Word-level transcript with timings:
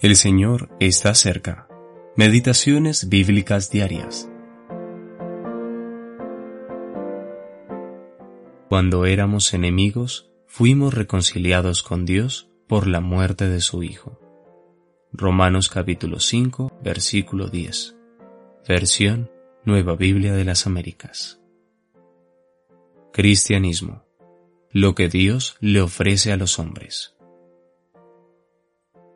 El 0.00 0.16
Señor 0.16 0.70
está 0.80 1.14
cerca. 1.14 1.68
Meditaciones 2.16 3.10
bíblicas 3.10 3.70
diarias. 3.70 4.30
Cuando 8.70 9.04
éramos 9.04 9.52
enemigos, 9.52 10.30
fuimos 10.46 10.94
reconciliados 10.94 11.82
con 11.82 12.06
Dios 12.06 12.48
por 12.66 12.86
la 12.86 13.02
muerte 13.02 13.46
de 13.50 13.60
su 13.60 13.82
Hijo. 13.82 14.18
Romanos 15.12 15.68
capítulo 15.68 16.18
5, 16.18 16.80
versículo 16.82 17.48
10. 17.48 17.94
Versión 18.66 19.30
Nueva 19.66 19.96
Biblia 19.96 20.32
de 20.32 20.46
las 20.46 20.66
Américas. 20.66 21.42
Cristianismo. 23.12 24.06
Lo 24.70 24.94
que 24.94 25.10
Dios 25.10 25.58
le 25.60 25.82
ofrece 25.82 26.32
a 26.32 26.38
los 26.38 26.58
hombres. 26.58 27.19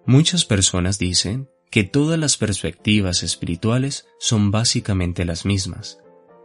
Muchas 0.07 0.45
personas 0.45 0.99
dicen 0.99 1.49
que 1.71 1.82
todas 1.82 2.18
las 2.18 2.36
perspectivas 2.36 3.22
espirituales 3.22 4.07
son 4.18 4.50
básicamente 4.50 5.25
las 5.25 5.46
mismas, 5.46 5.99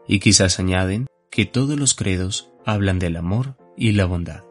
y 0.08 0.20
quizás 0.20 0.59
añaden 0.59 1.08
que 1.30 1.45
todos 1.45 1.77
los 1.77 1.94
credos 1.94 2.52
hablan 2.66 2.99
del 2.99 3.18
amor 3.18 3.58
y 3.76 3.91
la 3.91 4.05
bondad. 4.05 4.44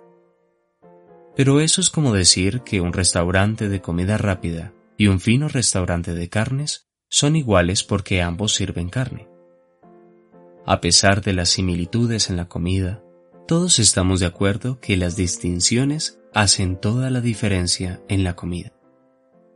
Pero 1.35 1.61
eso 1.61 1.81
es 1.81 1.89
como 1.89 2.13
decir 2.13 2.61
que 2.61 2.81
un 2.81 2.93
restaurante 2.93 3.69
de 3.69 3.81
comida 3.81 4.19
rápida 4.19 4.73
y 4.97 5.07
un 5.07 5.21
fino 5.21 5.49
restaurante 5.49 6.15
de 6.15 6.29
carnes 6.29 6.89
son 7.09 7.35
iguales 7.35 7.85
porque 7.85 8.21
ambos 8.21 8.55
sirven 8.55 8.91
carne. 8.91 9.29
A 10.67 10.81
pesar 10.81 11.23
de 11.23 11.33
las 11.33 11.49
similitudes 11.49 12.29
en 12.29 12.37
la 12.37 12.49
comida, 12.49 13.03
todos 13.47 13.79
estamos 13.79 14.21
de 14.21 14.27
acuerdo 14.27 14.81
que 14.81 14.99
las 14.99 15.17
distinciones 15.17 16.21
hacen 16.35 16.77
toda 16.77 17.09
la 17.09 17.23
diferencia 17.23 18.03
en 18.09 18.23
la 18.23 18.37
comida. 18.37 18.78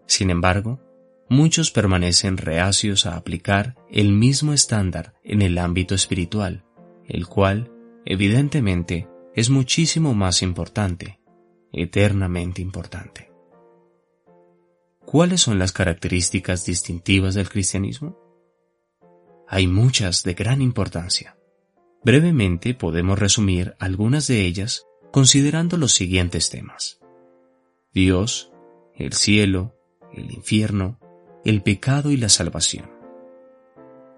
Sin 0.07 0.31
embargo, 0.31 0.81
muchos 1.29 1.71
permanecen 1.71 2.37
reacios 2.37 3.07
a 3.07 3.17
aplicar 3.17 3.77
el 3.91 4.13
mismo 4.13 4.53
estándar 4.53 5.15
en 5.25 5.43
el 5.43 5.59
ámbito 5.59 5.95
espiritual, 5.95 6.65
el 7.07 7.27
cual, 7.27 7.73
evidentemente, 8.05 9.09
es 9.35 9.49
muchísimo 9.49 10.15
más 10.15 10.43
importante, 10.43 11.21
eternamente 11.73 12.61
importante. 12.61 13.33
¿Cuáles 15.05 15.41
son 15.41 15.59
las 15.59 15.73
características 15.73 16.65
distintivas 16.65 17.35
del 17.35 17.49
cristianismo? 17.49 18.19
Hay 19.49 19.67
muchas 19.67 20.23
de 20.23 20.35
gran 20.35 20.63
importancia. 20.63 21.37
Brevemente 22.05 22.75
podemos 22.75 23.19
resumir 23.19 23.75
algunas 23.79 24.27
de 24.27 24.47
ellas 24.47 24.87
considerando 25.11 25.77
los 25.77 25.93
siguientes 25.93 26.51
temas. 26.51 27.01
Dios, 27.93 28.51
el 28.95 29.13
cielo, 29.13 29.75
el 30.15 30.33
infierno, 30.33 30.99
el 31.45 31.63
pecado 31.63 32.11
y 32.11 32.17
la 32.17 32.29
salvación. 32.29 32.91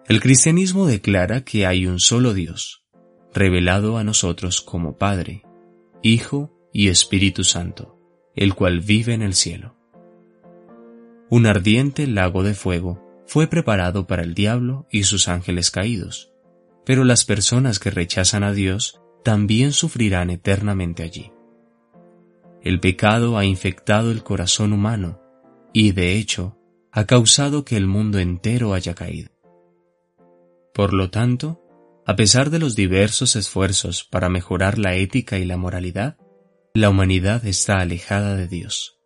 El 0.07 0.21
cristianismo 0.21 0.87
declara 0.87 1.45
que 1.45 1.67
hay 1.67 1.87
un 1.87 1.99
solo 1.99 2.35
Dios, 2.35 2.85
revelado 3.33 3.97
a 3.97 4.05
nosotros 4.05 4.61
como 4.61 4.99
Padre, 4.99 5.43
Hijo 6.03 6.53
y 6.73 6.89
Espíritu 6.89 7.45
Santo, 7.45 7.99
el 8.37 8.55
cual 8.55 8.81
vive 8.81 9.15
en 9.15 9.23
el 9.23 9.35
cielo. 9.35 9.77
Un 11.31 11.47
ardiente 11.47 12.07
lago 12.07 12.43
de 12.43 12.55
fuego 12.55 13.03
fue 13.27 13.47
preparado 13.47 14.07
para 14.07 14.23
el 14.23 14.35
diablo 14.35 14.87
y 14.91 15.05
sus 15.05 15.29
ángeles 15.29 15.71
caídos, 15.71 16.33
pero 16.85 17.05
las 17.05 17.25
personas 17.25 17.79
que 17.79 17.91
rechazan 17.91 18.45
a 18.45 18.53
Dios 18.53 19.01
también 19.25 19.73
sufrirán 19.73 20.29
eternamente 20.29 21.03
allí. 21.03 21.33
El 22.63 22.81
pecado 22.81 23.39
ha 23.39 23.45
infectado 23.47 24.11
el 24.11 24.23
corazón 24.23 24.73
humano 24.75 25.24
y 25.75 25.93
de 25.93 26.17
hecho 26.17 26.57
ha 26.91 27.05
causado 27.05 27.65
que 27.65 27.77
el 27.77 27.87
mundo 27.87 28.21
entero 28.21 28.73
haya 28.73 28.95
caído. 28.95 29.31
Por 30.73 30.95
lo 30.95 31.11
tanto, 31.11 31.61
a 32.07 32.17
pesar 32.17 32.49
de 32.49 32.61
los 32.61 32.77
diversos 32.77 33.37
esfuerzos 33.37 34.05
para 34.05 34.29
mejorar 34.29 34.79
la 34.79 34.95
ética 34.95 35.39
y 35.39 35.45
la 35.45 35.57
moralidad, 35.57 36.17
la 36.75 36.91
humanidad 36.91 37.45
está 37.45 37.81
alejada 37.81 38.37
de 38.37 38.47
Dios. 38.47 39.01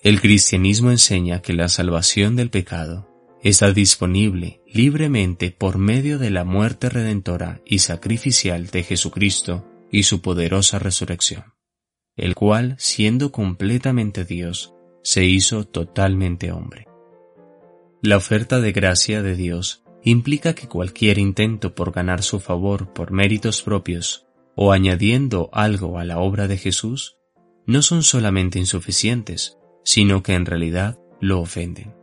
El 0.00 0.20
cristianismo 0.20 0.92
enseña 0.92 1.42
que 1.42 1.52
la 1.52 1.68
salvación 1.68 2.36
del 2.36 2.50
pecado 2.50 3.08
está 3.42 3.72
disponible 3.72 4.62
libremente 4.72 5.50
por 5.50 5.78
medio 5.78 6.18
de 6.18 6.30
la 6.30 6.44
muerte 6.44 6.88
redentora 6.88 7.60
y 7.66 7.80
sacrificial 7.80 8.68
de 8.68 8.84
Jesucristo 8.84 9.66
y 9.90 10.04
su 10.04 10.20
poderosa 10.20 10.78
resurrección, 10.78 11.54
el 12.16 12.36
cual, 12.36 12.76
siendo 12.78 13.32
completamente 13.32 14.24
Dios, 14.24 14.74
se 15.08 15.24
hizo 15.24 15.64
totalmente 15.64 16.52
hombre. 16.52 16.86
La 18.02 18.18
oferta 18.18 18.60
de 18.60 18.72
gracia 18.72 19.22
de 19.22 19.36
Dios 19.36 19.82
implica 20.04 20.54
que 20.54 20.68
cualquier 20.68 21.16
intento 21.16 21.74
por 21.74 21.92
ganar 21.92 22.22
su 22.22 22.40
favor 22.40 22.92
por 22.92 23.10
méritos 23.10 23.62
propios 23.62 24.26
o 24.54 24.70
añadiendo 24.70 25.48
algo 25.54 25.98
a 25.98 26.04
la 26.04 26.18
obra 26.18 26.46
de 26.46 26.58
Jesús 26.58 27.16
no 27.64 27.80
son 27.80 28.02
solamente 28.02 28.58
insuficientes, 28.58 29.56
sino 29.82 30.22
que 30.22 30.34
en 30.34 30.44
realidad 30.44 30.98
lo 31.22 31.40
ofenden. 31.40 31.94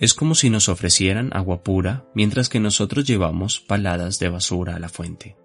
Es 0.00 0.14
como 0.14 0.34
si 0.34 0.48
nos 0.48 0.70
ofrecieran 0.70 1.28
agua 1.34 1.62
pura 1.62 2.08
mientras 2.14 2.48
que 2.48 2.58
nosotros 2.58 3.06
llevamos 3.06 3.60
paladas 3.60 4.18
de 4.18 4.30
basura 4.30 4.76
a 4.76 4.78
la 4.78 4.88
fuente. 4.88 5.36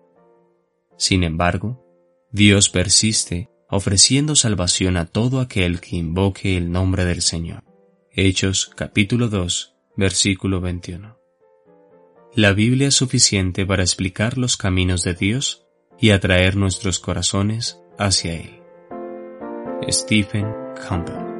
Sin 0.97 1.25
embargo, 1.25 1.85
Dios 2.31 2.69
persiste 2.69 3.50
ofreciendo 3.73 4.35
salvación 4.35 4.97
a 4.97 5.06
todo 5.06 5.39
aquel 5.39 5.81
que 5.81 5.95
invoque 5.95 6.57
el 6.57 6.72
nombre 6.72 7.06
del 7.06 7.23
Señor. 7.23 7.63
Hechos 8.11 8.72
capítulo 8.75 9.29
2, 9.29 9.73
versículo 9.97 10.61
21. 10.61 11.17
La 12.35 12.53
Biblia 12.53 12.89
es 12.89 12.95
suficiente 12.95 13.66
para 13.66 13.81
explicar 13.81 14.38
los 14.38 14.57
caminos 14.57 15.03
de 15.03 15.16
Dios 15.16 15.66
y 16.00 16.11
atraer 16.11 16.56
nuestros 16.56 17.00
corazones 17.00 17.79
hacia 17.97 18.35
Él. 18.35 18.61
Stephen 19.90 20.45
Campbell 20.88 21.32